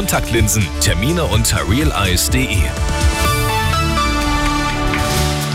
Kontaktlinsen. 0.00 0.66
Termine 0.80 1.24
unter 1.24 1.68
realeyes.de. 1.68 2.56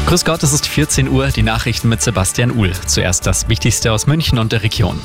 Grüß 0.06 0.24
Gott, 0.24 0.44
es 0.44 0.54
ist 0.54 0.68
14 0.68 1.10
Uhr, 1.10 1.30
die 1.30 1.42
Nachrichten 1.42 1.90
mit 1.90 2.04
Sebastian 2.04 2.52
Uhl. 2.52 2.72
Zuerst 2.86 3.26
das 3.26 3.50
Wichtigste 3.50 3.92
aus 3.92 4.06
München 4.06 4.38
und 4.38 4.52
der 4.52 4.62
Region. 4.62 5.02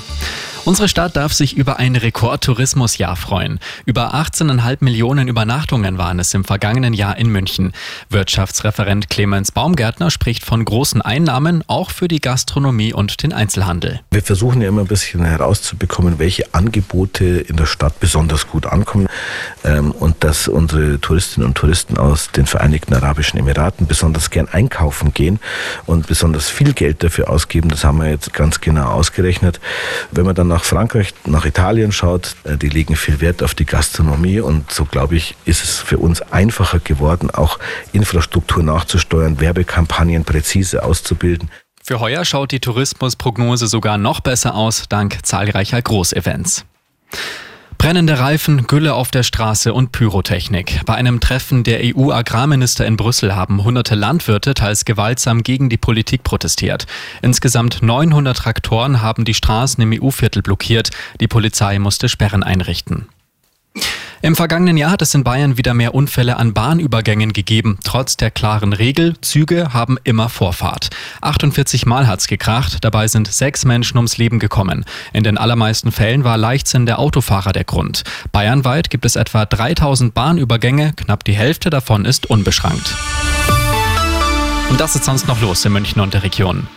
Unsere 0.67 0.89
Stadt 0.89 1.17
darf 1.17 1.33
sich 1.33 1.57
über 1.57 1.79
ein 1.79 1.97
Rekordtourismusjahr 1.97 3.17
freuen. 3.17 3.61
Über 3.87 4.15
18,5 4.15 4.79
Millionen 4.81 5.27
Übernachtungen 5.27 5.97
waren 5.97 6.19
es 6.19 6.35
im 6.35 6.45
vergangenen 6.45 6.93
Jahr 6.93 7.17
in 7.17 7.31
München. 7.31 7.73
Wirtschaftsreferent 8.11 9.09
Clemens 9.09 9.53
Baumgärtner 9.53 10.11
spricht 10.11 10.45
von 10.45 10.63
großen 10.63 11.01
Einnahmen, 11.01 11.65
auch 11.67 11.91
für 11.91 12.09
die 12.09 12.21
Gastronomie 12.21 12.93
und 12.93 13.23
den 13.23 13.33
Einzelhandel. 13.33 14.01
Wir 14.11 14.23
versuchen 14.23 14.61
ja 14.61 14.69
immer 14.69 14.83
ein 14.83 14.87
bisschen 14.87 15.25
herauszubekommen, 15.25 16.19
welche 16.19 16.53
Angebote 16.53 17.25
in 17.25 17.57
der 17.57 17.67
Stadt 17.67 17.99
besonders 17.99 18.47
gut 18.47 18.67
ankommen 18.67 19.09
ähm, 19.65 19.93
und 19.93 20.23
dass 20.25 20.47
unsere 20.47 21.01
Touristinnen 21.01 21.49
und 21.49 21.55
Touristen 21.55 21.97
aus 21.97 22.33
den 22.33 22.45
Vereinigten 22.45 22.93
Arabischen 22.93 23.41
Emiraten 23.41 23.87
besonders 23.87 24.29
gern 24.29 24.47
einkaufen 24.47 25.15
gehen 25.15 25.41
und 25.87 26.07
besonders 26.07 26.51
viel 26.51 26.75
Geld 26.75 27.03
dafür 27.03 27.31
ausgeben. 27.31 27.71
Das 27.71 27.83
haben 27.83 27.99
wir 27.99 28.11
jetzt 28.11 28.35
ganz 28.35 28.61
genau 28.61 28.91
ausgerechnet. 28.91 29.59
Wenn 30.11 30.27
man 30.27 30.35
dann 30.35 30.50
nach 30.51 30.65
Frankreich, 30.65 31.15
nach 31.25 31.47
Italien 31.47 31.93
schaut, 31.93 32.37
äh, 32.45 32.59
die 32.59 32.69
legen 32.69 32.97
viel 32.97 33.21
Wert 33.23 33.43
auf 33.43 33.55
die 33.55 33.65
Gastronomie 33.65 34.41
und 34.41 34.71
so 34.71 34.85
glaube 34.85 35.17
ich, 35.17 35.37
ist 35.47 35.65
es 35.65 35.79
für 35.79 35.97
uns 35.97 36.21
einfacher 36.21 36.81
geworden, 36.81 37.31
auch 37.31 37.59
Infrastruktur 37.93 38.63
nachzusteuern, 38.63 39.41
Werbekampagnen 39.41 40.25
präzise 40.25 40.83
auszubilden. 40.83 41.51
Für 41.83 42.01
heuer 42.01 42.25
schaut 42.25 42.53
die 42.53 42.61
Tourismusprognose 42.61 43.67
sogar 43.67 43.97
noch 43.97 44.21
besser 44.21 44.55
aus, 44.55 44.85
dank 44.89 45.25
zahlreicher 45.25 45.81
Großevents. 45.81 46.67
Brennende 47.81 48.19
Reifen, 48.19 48.67
Gülle 48.67 48.93
auf 48.93 49.11
der 49.11 49.23
Straße 49.23 49.73
und 49.73 49.91
Pyrotechnik. 49.91 50.83
Bei 50.85 50.97
einem 50.97 51.19
Treffen 51.19 51.65
der 51.65 51.81
EU-Agrarminister 51.83 52.85
in 52.85 52.99
Brüssel 52.99 53.35
haben 53.35 53.65
hunderte 53.65 53.95
Landwirte 53.95 54.53
teils 54.53 54.85
gewaltsam 54.85 55.43
gegen 55.43 55.71
die 55.71 55.79
Politik 55.79 56.23
protestiert. 56.23 56.87
Insgesamt 57.23 57.81
900 57.81 58.37
Traktoren 58.37 59.01
haben 59.01 59.25
die 59.25 59.33
Straßen 59.33 59.83
im 59.83 59.99
EU-Viertel 59.99 60.43
blockiert. 60.43 60.91
Die 61.21 61.27
Polizei 61.27 61.79
musste 61.79 62.11
Sperren 62.11 62.43
einrichten. 62.43 63.09
Im 64.23 64.37
vergangenen 64.37 64.77
Jahr 64.77 64.91
hat 64.91 65.01
es 65.01 65.15
in 65.15 65.25
Bayern 65.25 65.57
wieder 65.57 65.73
mehr 65.73 65.95
Unfälle 65.95 66.37
an 66.37 66.53
Bahnübergängen 66.53 67.33
gegeben. 67.33 67.79
Trotz 67.85 68.19
der 68.19 68.31
klaren 68.31 68.75
Regel, 68.75 69.15
Züge 69.23 69.73
haben 69.73 69.97
immer 70.05 70.29
Vorfahrt. 70.29 70.91
48 71.23 71.87
Mal 71.87 72.07
hat's 72.07 72.29
gekracht, 72.29 72.85
dabei 72.85 73.09
sind 73.09 73.33
sechs 73.33 73.65
Menschen 73.65 73.97
ums 73.97 74.19
Leben 74.19 74.39
gekommen. 74.39 74.85
In 75.15 75.25
den 75.25 75.39
allermeisten 75.39 75.91
Fällen 75.91 76.23
war 76.23 76.37
Leichtsinn 76.37 76.85
der 76.85 76.99
Autofahrer 76.99 77.53
der 77.53 77.65
Grund. 77.65 78.05
Bayernweit 78.31 78.91
gibt 78.91 79.07
es 79.07 79.17
etwa 79.17 79.47
3000 79.47 80.13
Bahnübergänge, 80.13 80.93
knapp 80.97 81.25
die 81.25 81.33
Hälfte 81.33 81.71
davon 81.71 82.05
ist 82.05 82.29
unbeschrankt. 82.29 82.95
Und 84.69 84.79
das 84.81 84.97
ist 84.97 85.07
sonst 85.07 85.29
noch 85.29 85.41
los 85.41 85.65
in 85.65 85.73
München 85.73 86.01
und 86.01 86.13
der 86.13 86.25
Region. 86.25 86.69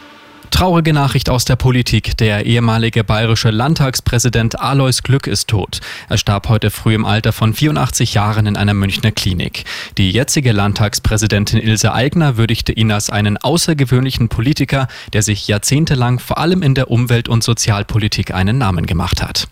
Traurige 0.53 0.93
Nachricht 0.93 1.31
aus 1.31 1.45
der 1.45 1.55
Politik. 1.55 2.15
Der 2.17 2.45
ehemalige 2.45 3.03
bayerische 3.03 3.49
Landtagspräsident 3.49 4.59
Alois 4.59 5.01
Glück 5.03 5.25
ist 5.25 5.47
tot. 5.47 5.79
Er 6.09 6.19
starb 6.19 6.47
heute 6.47 6.69
früh 6.69 6.93
im 6.93 7.05
Alter 7.05 7.33
von 7.33 7.55
84 7.55 8.13
Jahren 8.13 8.45
in 8.45 8.55
einer 8.55 8.75
Münchner 8.75 9.11
Klinik. 9.11 9.65
Die 9.97 10.11
jetzige 10.11 10.51
Landtagspräsidentin 10.51 11.59
Ilse 11.59 11.91
Aigner 11.91 12.37
würdigte 12.37 12.71
ihn 12.71 12.91
als 12.91 13.09
einen 13.09 13.37
außergewöhnlichen 13.37 14.29
Politiker, 14.29 14.87
der 15.11 15.23
sich 15.23 15.47
jahrzehntelang 15.47 16.19
vor 16.19 16.37
allem 16.37 16.61
in 16.61 16.75
der 16.75 16.91
Umwelt- 16.91 17.29
und 17.29 17.43
Sozialpolitik 17.43 18.31
einen 18.31 18.59
Namen 18.59 18.85
gemacht 18.85 19.23
hat. 19.23 19.47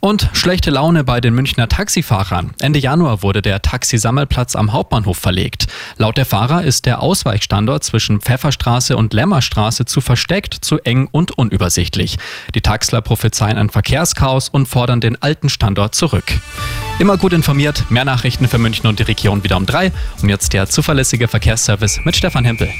Und 0.00 0.30
schlechte 0.32 0.70
Laune 0.70 1.04
bei 1.04 1.20
den 1.20 1.34
Münchner 1.34 1.68
Taxifahrern. 1.68 2.52
Ende 2.58 2.78
Januar 2.78 3.22
wurde 3.22 3.42
der 3.42 3.60
Taxisammelplatz 3.60 4.56
am 4.56 4.72
Hauptbahnhof 4.72 5.18
verlegt. 5.18 5.66
Laut 5.98 6.16
der 6.16 6.24
Fahrer 6.24 6.64
ist 6.64 6.86
der 6.86 7.02
Ausweichstandort 7.02 7.84
zwischen 7.84 8.20
Pfefferstraße 8.20 8.96
und 8.96 9.12
Lämmerstraße 9.12 9.84
zu 9.84 10.00
versteckt, 10.00 10.54
zu 10.54 10.78
eng 10.78 11.08
und 11.12 11.36
unübersichtlich. 11.36 12.16
Die 12.54 12.62
Taxler 12.62 13.02
prophezeien 13.02 13.58
ein 13.58 13.68
Verkehrschaos 13.68 14.48
und 14.48 14.66
fordern 14.66 15.02
den 15.02 15.20
alten 15.20 15.50
Standort 15.50 15.94
zurück. 15.94 16.32
Immer 16.98 17.18
gut 17.18 17.34
informiert, 17.34 17.90
mehr 17.90 18.06
Nachrichten 18.06 18.48
für 18.48 18.58
München 18.58 18.86
und 18.86 18.98
die 18.98 19.04
Region 19.04 19.44
wieder 19.44 19.58
um 19.58 19.66
drei. 19.66 19.92
Und 20.22 20.30
jetzt 20.30 20.54
der 20.54 20.66
zuverlässige 20.66 21.28
Verkehrsservice 21.28 22.00
mit 22.04 22.16
Stefan 22.16 22.46
Hempel. 22.46 22.70